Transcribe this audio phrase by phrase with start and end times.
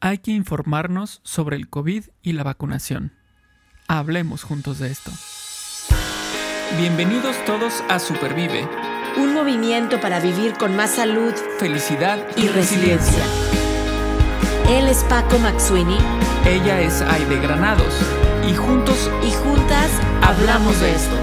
[0.00, 3.12] hay que informarnos sobre el COVID y la vacunación.
[3.86, 5.10] Hablemos juntos de esto.
[6.78, 8.66] Bienvenidos todos a Supervive.
[9.18, 13.24] Un movimiento para vivir con más salud, felicidad y, resiliencia.
[14.68, 15.98] Él es Paco Maxuini.
[16.46, 17.94] Ella es Aide Granados.
[18.48, 19.90] Y juntos y juntas
[20.22, 21.16] hablamos de esto.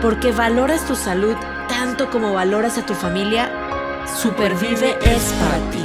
[0.00, 1.36] Porque valoras tu salud
[1.68, 3.63] tanto como valoras a tu familia
[4.16, 5.84] Supervive es para ti.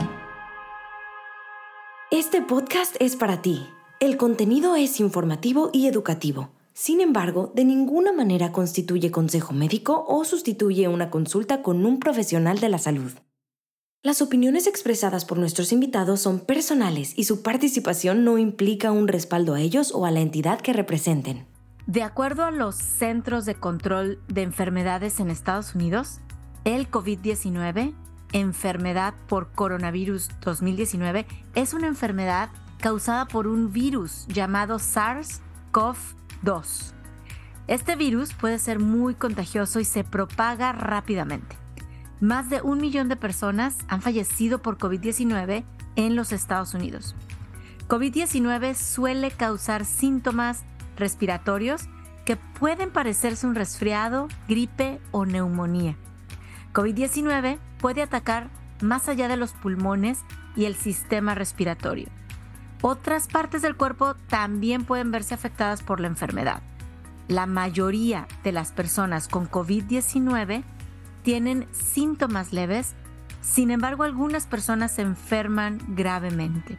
[2.11, 3.67] Este podcast es para ti.
[3.99, 6.51] El contenido es informativo y educativo.
[6.73, 12.59] Sin embargo, de ninguna manera constituye consejo médico o sustituye una consulta con un profesional
[12.59, 13.11] de la salud.
[14.03, 19.55] Las opiniones expresadas por nuestros invitados son personales y su participación no implica un respaldo
[19.55, 21.47] a ellos o a la entidad que representen.
[21.87, 26.19] De acuerdo a los Centros de Control de Enfermedades en Estados Unidos,
[26.63, 27.95] el COVID-19
[28.31, 32.49] enfermedad por coronavirus 2019 es una enfermedad
[32.79, 36.93] causada por un virus llamado SARS-CoV-2.
[37.67, 41.55] Este virus puede ser muy contagioso y se propaga rápidamente.
[42.19, 45.63] Más de un millón de personas han fallecido por COVID-19
[45.95, 47.15] en los Estados Unidos.
[47.87, 50.63] COVID-19 suele causar síntomas
[50.97, 51.87] respiratorios
[52.25, 55.97] que pueden parecerse un resfriado, gripe o neumonía.
[56.73, 58.49] COVID-19 puede atacar
[58.81, 60.19] más allá de los pulmones
[60.55, 62.07] y el sistema respiratorio.
[62.81, 66.61] Otras partes del cuerpo también pueden verse afectadas por la enfermedad.
[67.27, 70.63] La mayoría de las personas con COVID-19
[71.23, 72.95] tienen síntomas leves,
[73.41, 76.77] sin embargo algunas personas se enferman gravemente.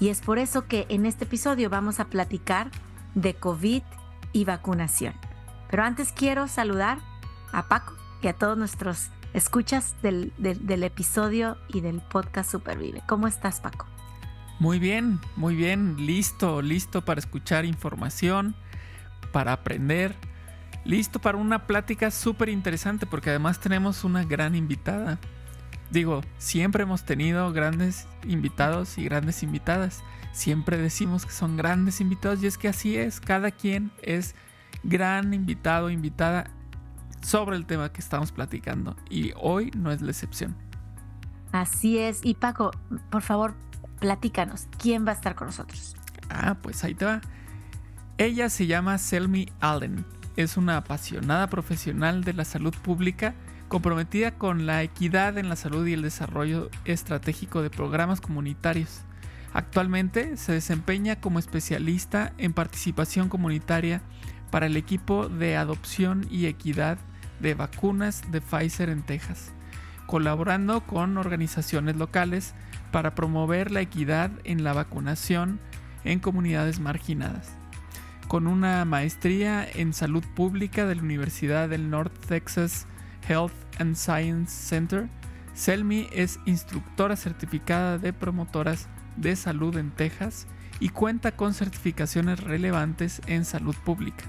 [0.00, 2.70] Y es por eso que en este episodio vamos a platicar
[3.14, 3.82] de COVID
[4.32, 5.14] y vacunación.
[5.70, 6.98] Pero antes quiero saludar
[7.52, 10.32] a Paco y a todos nuestros escuchas del,
[10.82, 13.02] episodio y del podcast Supervive.
[13.08, 13.86] ¿Cómo estás, Paco?
[14.60, 18.54] Muy bien, muy bien, listo, listo para escuchar información,
[19.32, 20.14] para aprender,
[20.84, 25.18] listo para una plática súper interesante porque además tenemos una gran invitada.
[25.90, 30.04] Digo, siempre hemos tenido grandes invitados y grandes invitadas.
[30.32, 34.36] Siempre decimos que son grandes invitados y es que así es, cada quien es
[34.84, 36.50] gran invitado invitada
[37.22, 40.56] sobre el tema que estamos platicando y hoy no es la excepción.
[41.52, 42.20] Así es.
[42.24, 42.72] Y Paco,
[43.10, 43.54] por favor,
[44.00, 45.94] platícanos, ¿quién va a estar con nosotros?
[46.30, 47.20] Ah, pues ahí te va.
[48.18, 50.04] Ella se llama Selmy Allen.
[50.36, 53.34] Es una apasionada profesional de la salud pública
[53.68, 59.02] comprometida con la equidad en la salud y el desarrollo estratégico de programas comunitarios.
[59.54, 64.02] Actualmente se desempeña como especialista en participación comunitaria
[64.50, 66.98] para el equipo de adopción y equidad
[67.42, 69.52] de vacunas de Pfizer en Texas,
[70.06, 72.54] colaborando con organizaciones locales
[72.92, 75.60] para promover la equidad en la vacunación
[76.04, 77.50] en comunidades marginadas.
[78.28, 82.86] Con una maestría en salud pública de la Universidad del North Texas
[83.28, 85.08] Health and Science Center,
[85.54, 90.46] Selmi es instructora certificada de promotoras de salud en Texas
[90.80, 94.24] y cuenta con certificaciones relevantes en salud pública.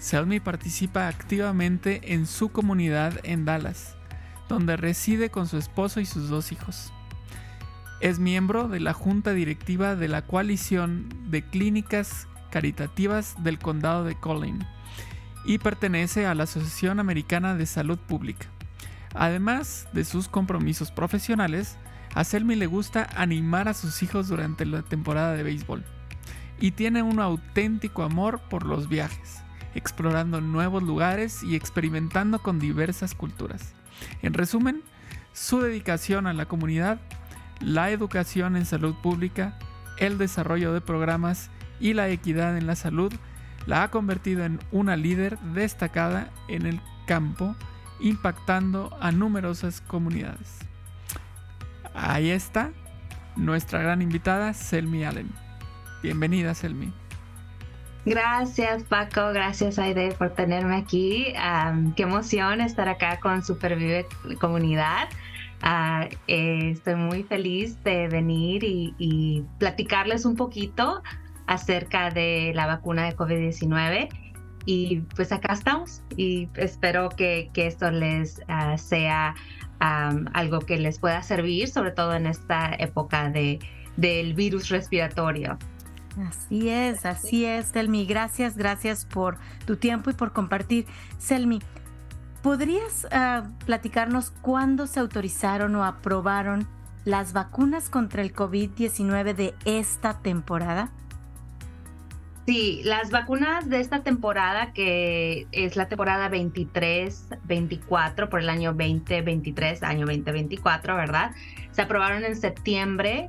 [0.00, 3.96] Selmy participa activamente en su comunidad en Dallas,
[4.48, 6.90] donde reside con su esposo y sus dos hijos.
[8.00, 14.18] Es miembro de la junta directiva de la coalición de clínicas caritativas del condado de
[14.18, 14.66] Collin
[15.44, 18.46] y pertenece a la Asociación Americana de Salud Pública.
[19.14, 21.76] Además de sus compromisos profesionales,
[22.14, 25.84] a Selmy le gusta animar a sus hijos durante la temporada de béisbol
[26.58, 29.42] y tiene un auténtico amor por los viajes
[29.74, 33.74] explorando nuevos lugares y experimentando con diversas culturas.
[34.22, 34.82] En resumen,
[35.32, 37.00] su dedicación a la comunidad,
[37.60, 39.58] la educación en salud pública,
[39.98, 43.12] el desarrollo de programas y la equidad en la salud
[43.66, 47.54] la ha convertido en una líder destacada en el campo,
[48.00, 50.58] impactando a numerosas comunidades.
[51.94, 52.70] Ahí está
[53.36, 55.30] nuestra gran invitada, Selmi Allen.
[56.02, 56.92] Bienvenida, Selmi.
[58.06, 61.34] Gracias Paco, gracias Aide por tenerme aquí.
[61.96, 64.06] qué emoción estar acá con Supervive
[64.40, 65.08] Comunidad.
[65.62, 71.02] Ah, eh, estoy muy feliz de venir y, platicarles un poquito
[71.46, 74.08] acerca de la vacuna de COVID-19.
[74.64, 79.34] Y pues acá estamos y espero que, esto les ah, sea
[79.80, 83.58] algo que les pueda servir, sobre todo en esta época de,
[83.96, 85.58] del virus respiratorio.
[86.18, 88.04] Así es, así es, Selmi.
[88.04, 90.86] Gracias, gracias por tu tiempo y por compartir.
[91.18, 91.60] Selmi,
[92.42, 96.66] ¿podrías ah, platicarnos cuándo se autorizaron o aprobaron
[97.04, 100.90] las vacunas contra el COVID-19 de esta temporada?
[102.46, 109.84] Sí, las vacunas de esta temporada, que es la temporada 23-24 por el año 2023,
[109.84, 111.30] año 2024, ¿verdad?
[111.70, 113.28] Se aprobaron en septiembre,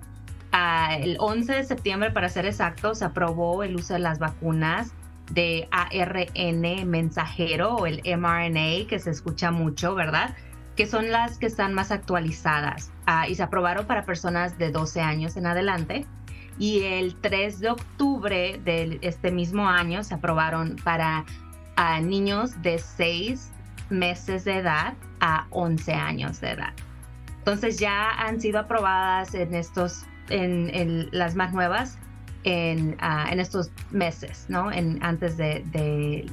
[0.52, 4.94] el 11 de septiembre para ser exactos, aprobó el uso de las vacunas
[5.32, 10.36] de ARN mensajero o el mRNA, que se escucha mucho, ¿verdad?
[10.76, 15.02] Que son las que están más actualizadas uh, y se aprobaron para personas de 12
[15.02, 16.06] años en adelante
[16.60, 21.26] y el 3 de octubre de este mismo año se aprobaron para
[22.02, 23.52] niños de 6
[23.90, 26.74] meses de edad a 11 años de edad.
[27.40, 31.98] Entonces ya han sido aprobadas en estos, en, las más nuevas,
[32.44, 34.72] en, en, estos meses, ¿no?
[34.72, 35.64] En, antes de,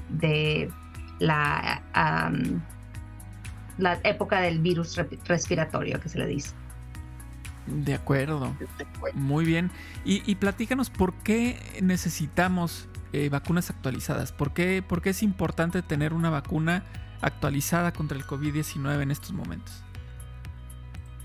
[0.09, 0.71] de,
[1.19, 1.83] la,
[3.79, 4.97] la época del virus
[5.27, 6.55] respiratorio que se le dice.
[7.69, 8.57] De acuerdo.
[9.15, 9.71] Muy bien.
[10.05, 14.33] Y, platícanos por qué necesitamos eh, vacunas actualizadas.
[14.33, 16.85] ¿Por qué, ¿Por qué es importante tener una vacuna
[17.21, 19.85] actualizada contra el COVID-19 en estos momentos?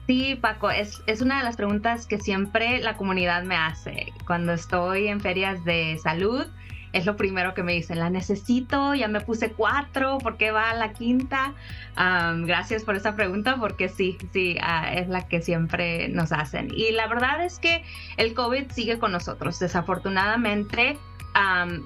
[0.08, 4.52] Sí, Paco, es, es, una de las preguntas que siempre la comunidad me hace cuando
[4.52, 6.46] estoy en ferias de salud
[6.94, 10.70] es lo primero que me dicen, la necesito, ya me puse cuatro, ¿por qué va
[10.70, 11.54] a la quinta?
[11.96, 16.70] gracias por esa pregunta porque sí, sí, ah, es la que siempre nos hacen.
[16.74, 17.84] Y la verdad es que
[18.18, 20.98] el COVID sigue con nosotros, desafortunadamente.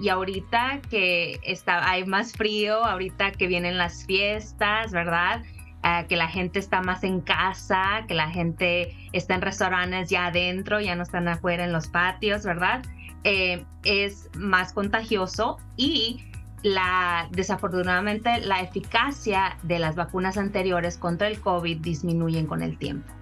[0.01, 5.41] y ahorita que está, hay más frío, ahorita que vienen las fiestas, ¿verdad?
[5.89, 10.25] Ah, que la gente está más en casa, que la gente está en restaurantes ya
[10.25, 12.83] adentro, ya no están afuera en los patios, ¿verdad?
[13.23, 16.25] Eh, es más contagioso y
[16.61, 23.13] la, desafortunadamente la eficacia de las vacunas anteriores contra el COVID disminuyen con el tiempo.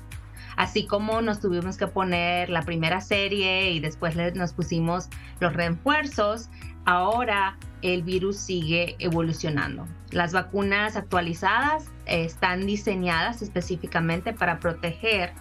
[0.57, 5.09] Así como nos tuvimos que poner la primera serie y después nos pusimos
[5.39, 6.49] los refuerzos,
[6.85, 9.87] ahora el virus sigue evolucionando.
[10.11, 15.33] Las vacunas actualizadas están diseñadas específicamente para proteger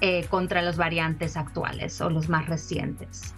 [0.00, 3.34] eh, contra los variantes actuales o los más recientes.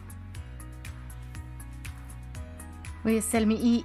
[3.04, 3.84] Oye, Selmi, y,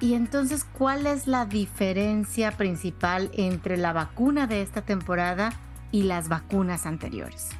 [0.00, 5.52] y entonces, ¿cuál es la diferencia principal entre la vacuna de esta temporada
[5.92, 7.50] y las vacunas anteriores?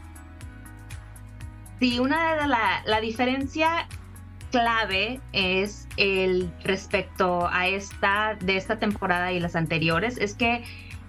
[1.79, 3.87] Sí, una de la, la diferencia
[4.55, 10.63] clave es el respecto a esta de esta temporada y las anteriores es que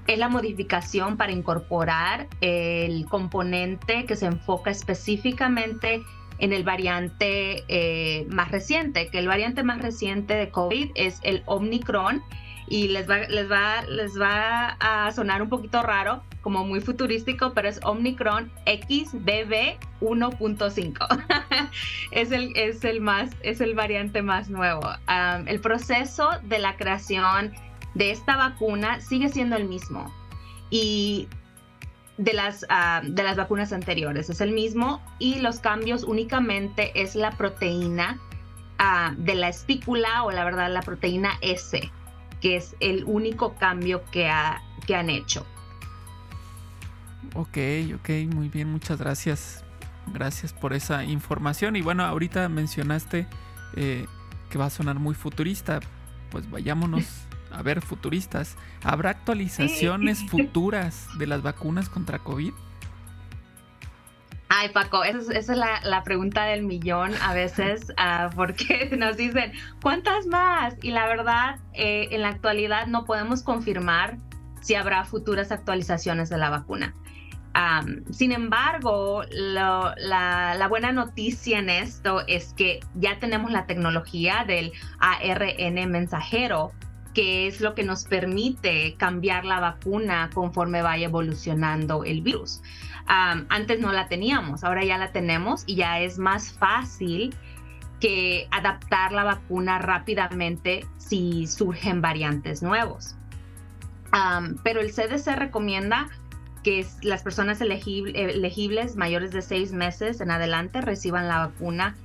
[0.07, 6.01] es la modificación para incorporar el componente que se enfoca específicamente
[6.39, 11.43] en el variante eh, más reciente, que el variante más reciente de COVID es el
[11.45, 12.23] Omicron
[12.67, 17.53] y les va, les va, les va a sonar un poquito raro, como muy futurístico,
[17.53, 21.69] pero es Omicron XBB 1.5.
[22.11, 24.87] es, el, es, el más, es el variante más nuevo.
[25.47, 27.53] el proceso de la creación
[27.95, 30.13] de esta vacuna sigue siendo el mismo.
[30.69, 31.27] Y
[32.17, 34.29] de las, ah, de las vacunas anteriores.
[34.29, 38.19] Es el mismo y los cambios únicamente es la proteína
[38.77, 41.91] ah, de la espícula o la verdad la proteína S,
[42.41, 45.45] que es el único cambio que, ha, que han hecho.
[47.33, 47.57] Ok,
[47.95, 49.63] ok, muy bien, muchas gracias.
[50.13, 51.75] Gracias por esa información.
[51.75, 53.27] Y bueno, ahorita mencionaste
[53.75, 54.05] eh,
[54.49, 55.79] que va a sonar muy futurista.
[56.29, 62.53] Pues vayámonos a ver, futuristas, ¿habrá actualizaciones futuras de las vacunas contra COVID?
[64.57, 70.27] Ay, Paco, esa es, la, pregunta del millón a veces, ah, porque nos dicen, ¿cuántas
[70.27, 70.75] más?
[70.81, 74.15] Y la verdad, eh, en la actualidad no podemos confirmar
[74.61, 76.95] si habrá futuras actualizaciones de la vacuna.
[78.11, 85.91] sin embargo, la, buena noticia en esto es que ya tenemos la tecnología del ARN
[85.91, 86.71] mensajero
[87.15, 92.61] que es lo que nos permite cambiar la vacuna conforme vaya evolucionando el virus.
[93.07, 97.33] antes no la teníamos, ahora ya la tenemos y ya es más fácil
[97.99, 103.15] que adaptar la vacuna rápidamente si surgen variantes nuevos.
[104.63, 106.09] pero el CDC recomienda
[106.63, 111.95] que las personas elegibles mayores de seis meses en adelante reciban la vacuna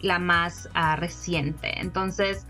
[0.00, 1.80] la más ah, reciente.
[1.80, 2.46] Entonces,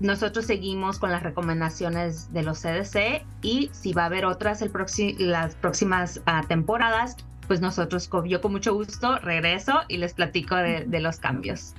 [0.00, 4.70] nosotros seguimos con las recomendaciones de los CDC y si va a haber otras el
[5.18, 10.84] las próximas ah, temporadas, pues nosotros, yo con mucho gusto regreso y les platico de,
[10.86, 11.74] de, los cambios.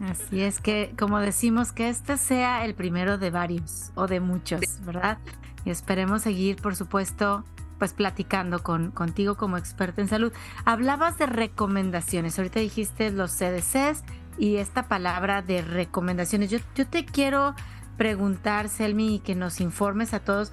[0.00, 4.60] Así es que, como decimos, que este sea el primero de varios o de muchos,
[4.84, 5.18] ¿verdad?
[5.64, 7.44] y esperemos seguir, por supuesto,
[7.78, 10.32] pues platicando con, contigo como experta en salud.
[10.64, 14.04] Hablabas de recomendaciones, ahorita dijiste los CDCs
[14.40, 16.50] y esta palabra de recomendaciones.
[16.50, 17.54] Yo, te quiero
[17.98, 20.50] preguntar, Selmi, y que nos informes a todos,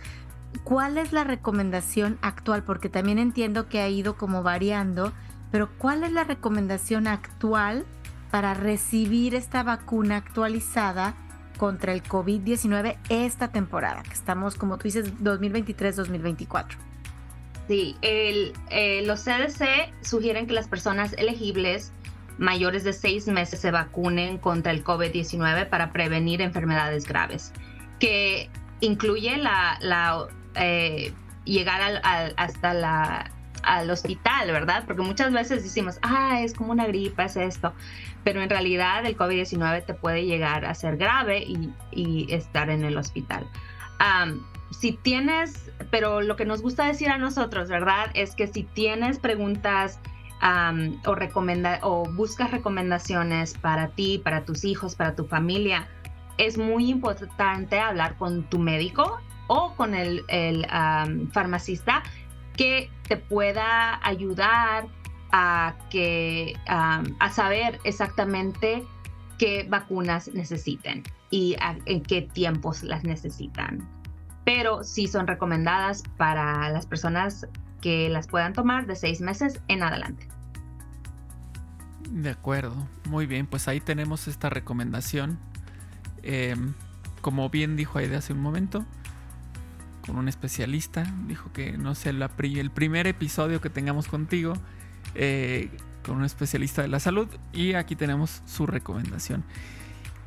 [0.65, 2.63] ¿cuál es la recomendación actual?
[2.63, 5.13] Porque también entiendo que ha ido como variando,
[5.51, 7.86] pero ¿cuál es la recomendación actual
[8.29, 11.15] para recibir esta vacuna actualizada
[11.58, 16.75] contra el COVID-19 esta temporada, que estamos, como tú dices, 2023-2024?
[17.70, 21.94] Sí, el, eh, los CDC sugieren que las personas elegibles
[22.38, 27.53] mayores de seis meses se vacunen contra el COVID-19 para prevenir enfermedades graves,
[28.00, 31.13] que incluye la, eh,
[31.46, 33.32] llegar al, hasta la,
[33.63, 34.84] al hospital, ¿verdad?
[34.86, 37.74] Porque muchas veces decimos, ah, es como una gripa, es esto,
[38.24, 41.46] pero en realidad el COVID-19 te puede llegar a ser grave
[41.91, 43.48] y estar en el hospital
[44.72, 48.12] si tienes, pero lo que nos gusta decir a nosotros, ¿verdad?
[48.13, 50.00] Es que si tienes preguntas
[51.06, 55.88] o, recomenda o buscas recomendaciones para ti, para tus hijos, para tu familia,
[56.38, 60.24] es muy importante hablar con tu médico o con el,
[61.32, 62.03] farmacista
[62.56, 64.88] que te pueda ayudar
[65.32, 68.84] a, que, a saber exactamente
[69.38, 73.88] qué vacunas necesiten y en qué tiempos las necesitan.
[74.46, 77.48] Pero sí son recomendadas para las personas
[77.81, 80.27] que las puedan tomar de seis meses en adelante.
[82.10, 85.39] De acuerdo, muy bien, pues ahí tenemos esta recomendación.
[86.24, 86.74] Em,
[87.22, 88.86] como bien dijo Aide hace un momento,
[90.05, 94.53] con un especialista, dijo que no sé, el primer episodio que tengamos contigo,
[95.15, 95.69] eh,
[96.05, 99.43] con un especialista de la salud, y aquí tenemos su recomendación.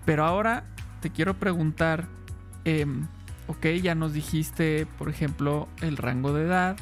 [0.04, 0.64] Pero ahora
[1.00, 2.08] te quiero preguntar,
[2.64, 3.06] em,
[3.46, 6.76] ok, ya nos dijiste, por ejemplo, el rango de edad,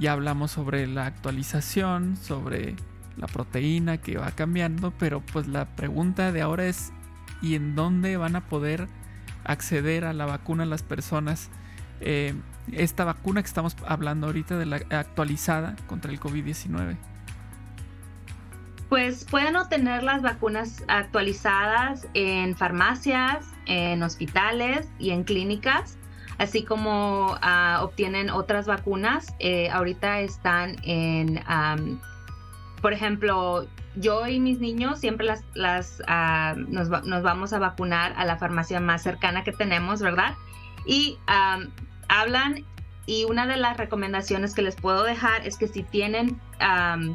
[0.00, 2.74] ya hablamos sobre la actualización, sobre
[3.16, 6.90] la proteína que va cambiando, pero pues la pregunta de ahora es,
[7.42, 8.88] ¿y en dónde van a poder
[9.44, 11.50] acceder a la vacuna las personas?
[12.00, 12.34] Eh,
[12.72, 16.96] esta vacuna que estamos hablando ahorita de la actualizada contra el COVID-19.
[18.88, 25.96] Pues pueden obtener las vacunas actualizadas en farmacias, en hospitales y en clínicas,
[26.40, 29.34] así como ah, obtienen otras vacunas.
[29.40, 31.38] Eh, ahorita están en,
[32.80, 38.24] por ejemplo, yo y mis niños siempre las, las ah, nos, vamos a vacunar a
[38.24, 40.34] la farmacia más cercana que tenemos, ¿verdad?
[40.86, 41.18] Y
[42.08, 42.64] hablan
[43.04, 46.40] y una de las recomendaciones que les puedo dejar es que si tienen,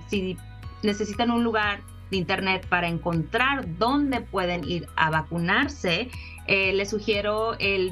[0.08, 0.38] si
[0.84, 6.12] necesitan un lugar de internet para encontrar dónde pueden ir a vacunarse,
[6.48, 7.92] eh, les sugiero el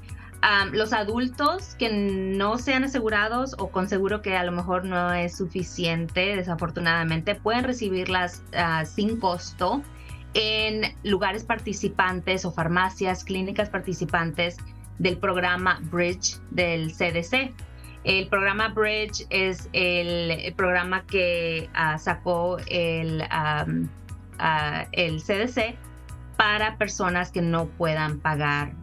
[0.72, 5.38] los adultos que no sean asegurados o con seguro que a lo mejor no es
[5.38, 9.82] suficiente, desafortunadamente, pueden recibirlas ah, sin costo
[10.34, 14.58] en lugares participantes o farmacias, clínicas participantes
[15.02, 17.52] del programa Bridge del CDC.
[18.04, 23.66] El programa Bridge es el, programa que ah, sacó el, ah,
[24.92, 25.76] CDC
[26.38, 28.74] para personas que no puedan pagar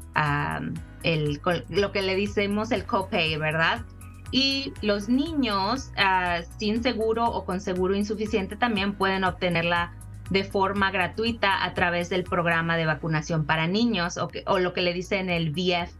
[1.02, 3.84] el, lo que le decimos el copay, ¿verdad?
[4.30, 9.92] Y los niños ah, sin seguro o con seguro insuficiente también pueden obtenerla
[10.30, 14.82] de forma gratuita a través del programa de vacunación para niños o, o lo que
[14.82, 15.97] le dicen el VF,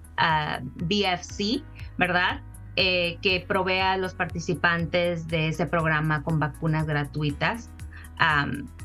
[0.76, 1.62] BFC,
[1.96, 2.40] ¿verdad?
[2.80, 7.70] Eh, que provea a los participantes de ese programa con vacunas gratuitas.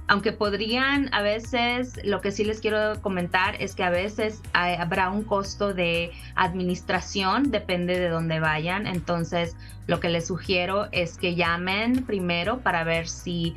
[0.07, 5.09] aunque podrían, a veces, lo que sí les quiero comentar es que a veces habrá
[5.09, 8.87] un costo de administración, depende de dónde vayan.
[8.87, 9.55] Entonces,
[9.87, 13.55] lo que les sugiero es que llamen primero para ver si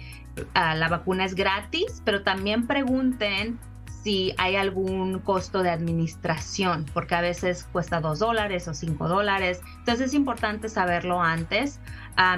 [0.55, 3.59] ah, la vacuna es gratis, pero también pregunten
[4.07, 9.63] si hay algún costo de administración, porque a veces cuesta dos dólares o cinco dólares.
[9.81, 11.81] Entonces es importante saberlo antes.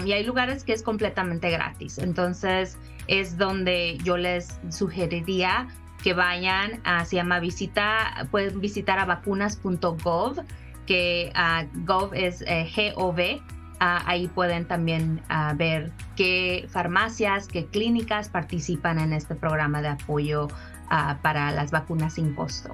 [0.03, 1.99] y hay lugares que es completamente gratis.
[1.99, 5.69] Entonces es donde yo les sugeriría
[6.03, 10.43] que vayan, a, se llama visita, pueden visitar a vacunas.gov,
[10.87, 13.43] que uh, gov es eh, G-O-V.
[13.79, 15.21] ahí pueden también
[15.57, 20.49] ver qué farmacias, qué clínicas participan en este programa de apoyo
[20.89, 22.71] para las vacunas sin costo.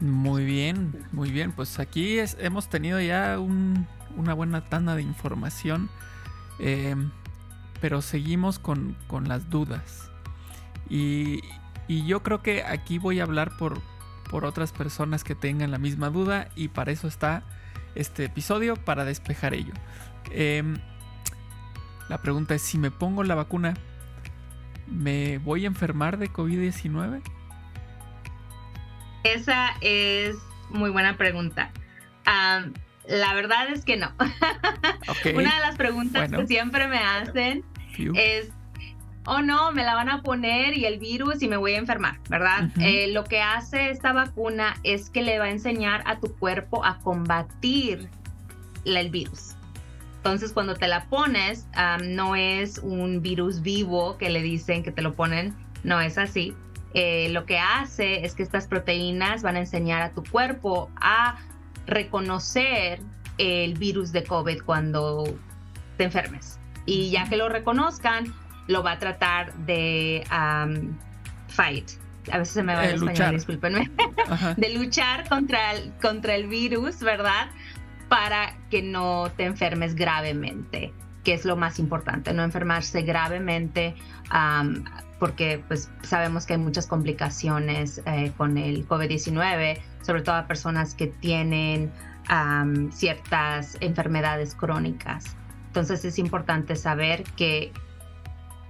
[0.00, 1.52] Muy bien, muy bien.
[1.52, 5.88] Pues aquí hemos tenido ya una buena tanda de información,
[6.58, 7.10] em,
[7.80, 10.10] pero seguimos con, las dudas.
[10.88, 11.40] Y,
[11.88, 13.80] yo creo que aquí voy a hablar por,
[14.30, 17.42] por otras personas que tengan la misma duda y para eso está
[17.94, 19.74] este episodio, para despejar ello.
[20.30, 20.78] Em,
[22.08, 23.74] la pregunta es, si me pongo la vacuna,
[24.86, 27.22] ¿me voy a enfermar de COVID-19?
[29.24, 30.36] Esa es
[30.70, 31.70] muy buena pregunta.
[33.06, 34.12] la verdad es que no.
[35.34, 37.64] Una de las preguntas que siempre me hacen
[38.14, 38.50] es,
[39.26, 42.18] oh no, me la van a poner y el virus y me voy a enfermar,
[42.28, 42.70] ¿verdad?
[42.78, 46.84] Eh, lo que hace esta vacuna es que le va a enseñar a tu cuerpo
[46.84, 48.08] a combatir
[48.84, 49.53] el virus.
[50.24, 51.66] Entonces, cuando te la pones,
[52.02, 56.54] no es un virus vivo que le dicen que te lo ponen, no es así.
[56.94, 61.36] Eh, lo que hace es que estas proteínas van a enseñar a tu cuerpo a
[61.86, 63.00] reconocer
[63.36, 65.24] el virus de COVID cuando
[65.98, 66.58] te enfermes.
[66.86, 68.32] Y ya que lo reconozcan,
[68.66, 70.24] lo va a tratar de
[71.48, 71.90] fight.
[72.32, 73.90] A veces se me va el eh, español, discúlpenme.
[74.56, 77.50] de luchar contra el, contra el virus, ¿verdad?
[78.14, 80.92] Para que no te enfermes gravemente,
[81.24, 83.96] que es lo más importante, no enfermarse gravemente,
[85.18, 90.94] porque pues sabemos que hay muchas complicaciones eh, con el COVID-19, sobre todo a personas
[90.94, 91.90] que tienen
[92.92, 95.36] ciertas enfermedades crónicas.
[95.66, 97.72] Entonces es importante saber que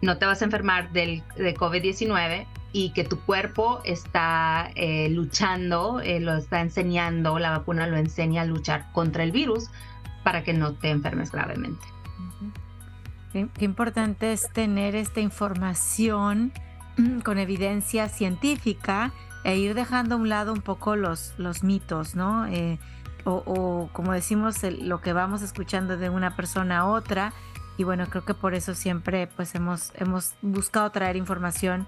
[0.00, 6.00] no te vas a enfermar del, de COVID-19, y que tu cuerpo está eh, luchando,
[6.00, 9.70] eh, lo está enseñando, la vacuna lo enseña a luchar contra el virus
[10.24, 11.86] para que no te enfermes gravemente.
[13.32, 16.52] Qué, importante es tener esta información
[16.96, 19.12] mm, con evidencia científica
[19.44, 22.44] e ir dejando a un lado un poco los, los mitos, ¿no?
[22.46, 22.80] Eh,
[23.22, 27.32] o, como decimos, lo que vamos escuchando de una persona a otra.
[27.78, 31.86] Y bueno, creo que por eso siempre pues hemos, hemos buscado traer información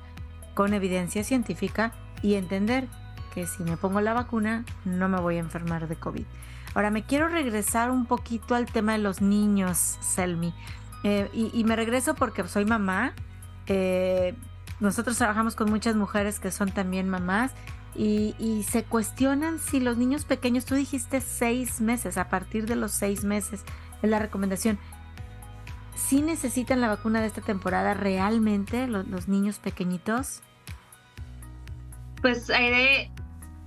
[0.57, 1.93] con evidencia científica
[2.23, 2.89] y entender
[3.35, 6.25] que si me pongo la vacuna no me voy a enfermar de COVID.
[6.75, 10.55] Ahora me quiero regresar un poquito al tema de los niños, Selmi.
[11.05, 13.13] Eh, y, me regreso porque soy mamá.
[13.67, 14.35] Eh,
[14.81, 17.53] nosotros trabajamos con muchas mujeres que son también mamás
[17.95, 22.93] y, se cuestionan si los niños pequeños, tú dijiste seis meses, a partir de los
[22.93, 23.63] seis meses
[24.03, 24.79] es la recomendación.
[25.95, 30.43] ¿Sí necesitan la vacuna de esta temporada realmente los, niños pequeñitos?
[32.27, 33.13] Pues Aire,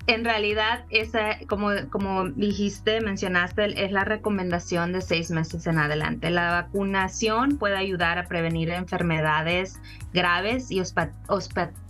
[0.08, 6.30] en realidad esa, como, como dijiste, mencionaste, es la recomendación de seis meses en adelante.
[6.30, 9.80] La vacunación puede ayudar a prevenir enfermedades
[10.14, 10.82] graves y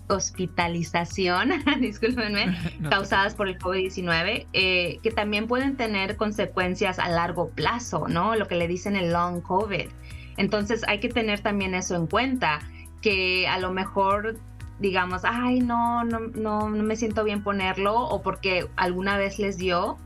[0.10, 2.56] hospitalización, discúlpenme,
[2.92, 8.36] causadas por el COVID-19, eh, que también pueden tener consecuencias a largo plazo, ¿no?
[8.36, 9.88] Lo que le dicen el long COVID.
[10.38, 12.60] Entonces hay que tener también eso en cuenta,
[13.02, 14.38] que a lo mejor
[14.80, 19.58] digamos, ay, no, no, no, no me siento bien ponerlo o porque alguna vez les
[19.58, 19.98] dio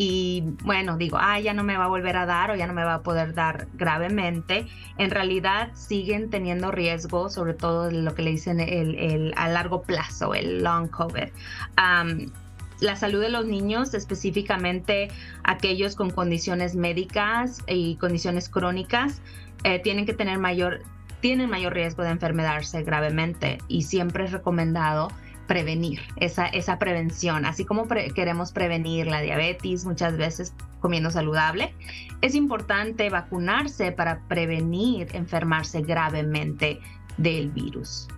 [0.00, 2.72] y bueno, digo, ay, ya no me va a volver a dar o ya no
[2.72, 4.64] me va a poder dar gravemente,
[4.96, 10.34] en realidad siguen teniendo riesgo, sobre todo lo que le dicen el, a largo plazo,
[10.34, 11.30] el long COVID.
[12.80, 15.08] la salud de los niños, específicamente
[15.42, 19.20] aquellos con condiciones médicas y condiciones crónicas,
[19.64, 20.82] eh, tienen que tener mayor,
[21.20, 25.08] tienen mayor riesgo de enfermarse gravemente y siempre es recomendado
[25.46, 31.74] prevenir esa, esa prevención, así como queremos prevenir la diabetes muchas veces comiendo saludable,
[32.20, 36.80] es importante vacunarse para prevenir enfermarse gravemente
[37.16, 38.08] del virus.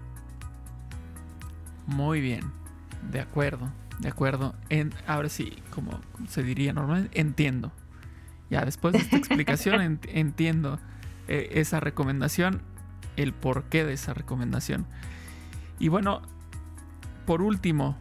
[1.87, 2.53] Muy bien,
[3.11, 3.71] de acuerdo.
[4.01, 4.55] De acuerdo.
[4.71, 7.71] En, ahora sí, como se diría normalmente, entiendo.
[8.49, 10.79] Ya después de esta explicación entiendo
[11.29, 12.63] eh, esa recomendación,
[13.17, 14.87] el porqué de esa recomendación.
[15.79, 16.23] Y bueno,
[17.27, 17.97] por último,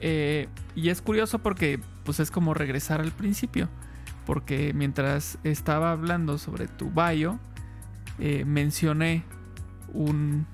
[0.00, 3.68] eh, y es curioso porque pues es como regresar al principio,
[4.26, 7.38] porque mientras estaba hablando sobre tu bio,
[8.18, 9.24] eh, mencioné
[9.92, 10.46] un,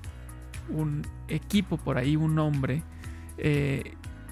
[0.69, 2.83] un, equipo por ahí, un nombre,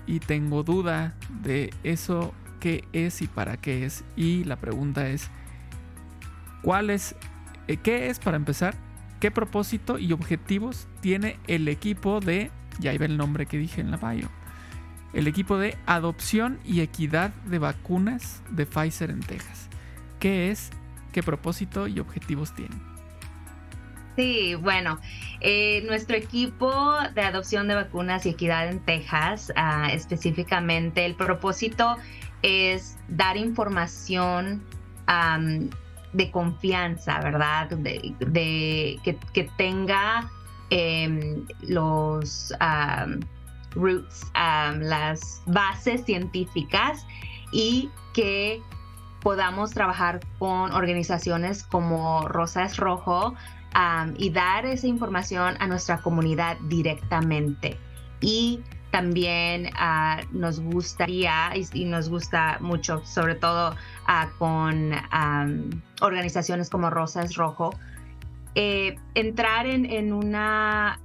[0.05, 1.13] y tengo duda
[1.43, 4.03] de eso qué es y para qué es.
[4.15, 5.29] Y la pregunta es,
[6.61, 7.15] ¿cuál es,
[7.67, 8.75] eh, qué es para empezar?
[9.19, 13.91] ¿Qué propósito y objetivos tiene el equipo de, ya iba el nombre que dije en
[13.91, 14.29] la bio,
[15.13, 19.67] el equipo de adopción y equidad de vacunas de Pfizer en Texas?
[20.19, 20.69] ¿Qué es?
[21.11, 22.75] ¿Qué propósito y objetivos tiene?
[24.15, 24.99] Sí, bueno,
[25.41, 31.97] eh, nuestro equipo de adopción de vacunas y equidad en Texas, ah, específicamente, el propósito
[32.41, 34.63] es dar información
[36.13, 37.69] de confianza, ¿verdad?
[37.69, 40.29] De, que, tenga
[40.69, 42.53] em, los
[43.75, 47.05] roots, las bases científicas
[47.51, 48.61] y que
[49.21, 53.35] podamos trabajar con organizaciones como Rosas Rojo
[54.17, 57.77] y dar esa información a nuestra comunidad directamente.
[58.21, 63.75] Y también ah, nos gustaría y, nos gusta mucho, sobre todo
[64.07, 64.93] ah, con
[66.01, 67.71] organizaciones como Rosas Rojo,
[68.55, 70.99] eh, entrar en, una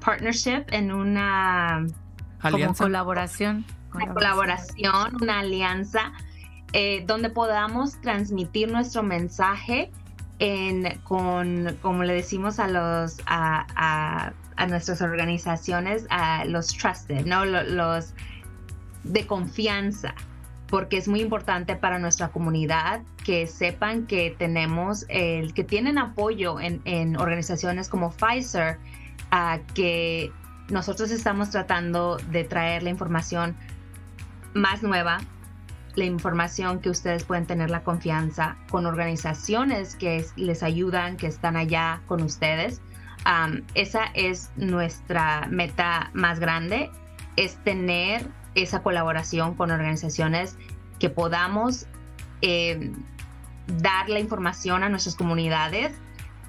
[0.00, 1.86] partnership, en una
[2.78, 3.64] colaboración.
[3.94, 6.12] Una colaboración, una alianza,
[6.72, 9.90] eh, donde podamos transmitir nuestro mensaje
[10.38, 14.32] en, con, como le decimos a los a, a
[14.64, 17.44] nuestras organizaciones, a los trusted, ¿no?
[17.44, 18.14] Los
[19.04, 20.14] de confianza,
[20.68, 26.58] porque es muy importante para nuestra comunidad que sepan que tenemos el que tienen apoyo
[26.60, 28.78] en, organizaciones como Pfizer,
[29.30, 30.32] a que
[30.70, 33.56] nosotros estamos tratando de traer la información
[34.54, 35.18] más nueva,
[35.94, 41.56] la información que ustedes pueden tener la confianza con organizaciones que les ayudan, que están
[41.56, 42.80] allá con ustedes
[43.74, 46.90] esa es nuestra meta más grande,
[47.36, 50.56] es tener esa colaboración con organizaciones
[50.98, 51.86] que podamos
[52.40, 52.94] em,
[53.66, 55.92] dar la información a nuestras comunidades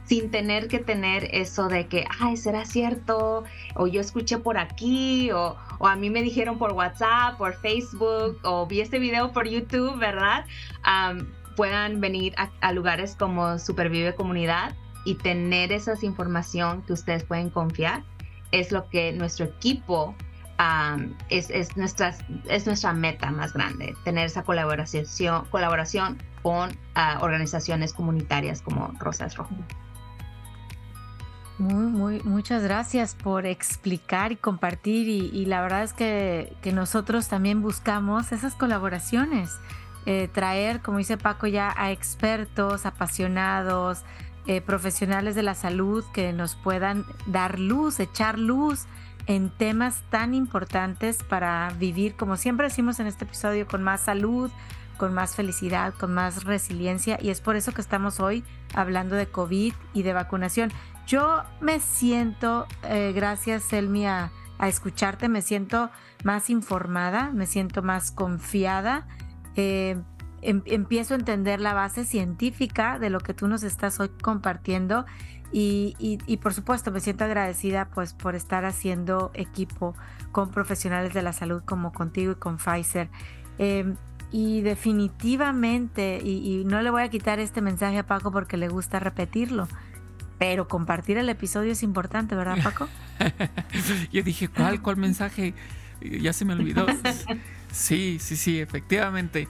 [0.06, 3.44] sin tener que tener eso de que, ay, será cierto,
[3.76, 8.66] o yo escuché por aquí, o, a mí me dijeron por WhatsApp, por Facebook, o
[8.68, 10.46] vi este video por YouTube, ¿verdad?
[11.58, 14.76] puedan venir a lugares como Supervive Comunidad
[15.08, 18.04] y tener esa información que ustedes pueden confiar
[18.52, 20.14] es lo que nuestro equipo
[21.30, 22.14] es, es, nuestra,
[22.50, 25.06] es nuestra meta más grande, tener esa colaboración,
[25.50, 29.56] colaboración con ah, organizaciones comunitarias como Rosas Rojo.
[31.58, 37.30] Muy, muy, muchas gracias por explicar y compartir y, la verdad es que, que, nosotros
[37.30, 39.52] también buscamos esas colaboraciones,
[40.06, 44.04] eh, traer, como dice Paco, ya a expertos, apasionados,
[44.48, 48.86] eh, profesionales de la salud que nos puedan dar luz, echar luz
[49.26, 54.50] en temas tan importantes para vivir, como siempre decimos en este episodio, con más salud,
[54.98, 57.20] con más felicidad, con más resiliencia.
[57.22, 60.72] Y es por eso que estamos hoy hablando de COVID y de vacunación.
[61.06, 65.92] Yo me siento, eh, gracias Selmi a, escucharte, me siento
[66.24, 69.08] más informada, me siento más confiada.
[69.56, 69.98] Eh,
[70.42, 75.06] Em, empiezo a entender la base científica de lo que tú nos estás hoy compartiendo
[75.52, 79.96] y, por supuesto me siento agradecida pues por estar haciendo equipo
[80.32, 83.10] con profesionales de la salud como contigo y con Pfizer.
[83.58, 83.96] Em,
[84.32, 89.00] y definitivamente, y, no le voy a quitar este mensaje a Paco porque le gusta
[89.00, 89.68] repetirlo,
[90.38, 92.90] pero compartir el episodio es importante, ¿verdad Paco?
[94.12, 94.82] Yo dije, ¿cuál?
[94.82, 95.54] ¿Cuál mensaje?
[96.02, 96.86] Ya se me olvidó.
[97.70, 99.48] Sí, sí, sí, efectivamente.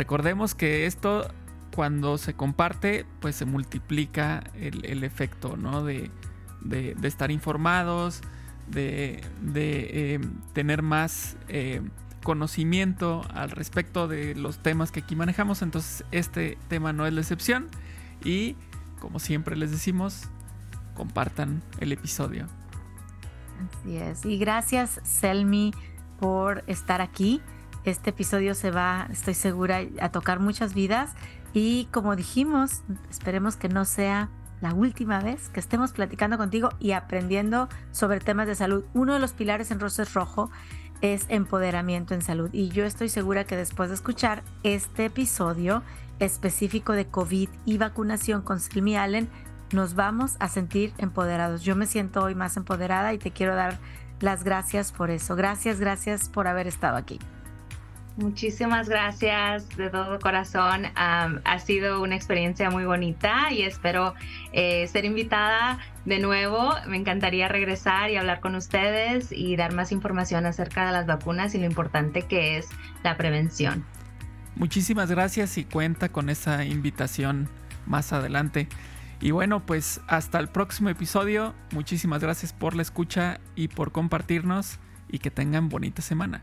[0.00, 1.28] Recordemos que esto
[1.74, 5.84] cuando se comparte pues se multiplica el, efecto ¿no?
[5.84, 6.10] de,
[7.02, 8.22] estar informados,
[8.66, 9.22] de,
[9.54, 10.18] eh,
[10.54, 11.82] tener más eh,
[12.22, 15.60] conocimiento al respecto de los temas que aquí manejamos.
[15.60, 17.68] Entonces este tema no es la excepción
[18.24, 18.56] y
[19.00, 20.30] como siempre les decimos,
[20.94, 22.46] compartan el episodio.
[23.68, 24.24] Así es.
[24.24, 25.74] Y gracias Selmi
[26.18, 27.42] por estar aquí.
[27.84, 31.12] Este episodio se va, estoy segura, a tocar muchas vidas
[31.52, 34.28] y como dijimos, esperemos que no sea
[34.60, 38.84] la última vez que estemos platicando contigo y aprendiendo sobre temas de salud.
[38.92, 40.50] Uno de los pilares en Roses Rojo
[41.00, 42.50] es empoderamiento en salud.
[42.52, 45.82] Y yo estoy segura que después de escuchar este episodio
[46.18, 49.28] específico de COVID y vacunación con Selmi Allen,
[49.72, 51.62] nos vamos a sentir empoderados.
[51.62, 53.78] Yo me siento hoy más empoderada y te quiero dar
[54.20, 55.36] las gracias por eso.
[55.36, 57.18] Gracias, gracias por haber estado aquí.
[58.20, 60.84] Muchísimas gracias de todo corazón.
[60.94, 64.14] ha sido una experiencia muy bonita y espero
[64.52, 66.74] eh, ser invitada de nuevo.
[66.86, 71.54] Me encantaría regresar y hablar con ustedes y dar más información acerca de las vacunas
[71.54, 72.68] y lo importante que es
[73.02, 73.86] la prevención.
[74.54, 77.48] Muchísimas gracias y cuenta con esa invitación
[77.86, 78.68] más adelante.
[79.22, 81.54] Y bueno, pues hasta el próximo episodio.
[81.72, 84.78] Muchísimas gracias por la escucha y por compartirnos
[85.08, 86.42] y que tengan bonita semana.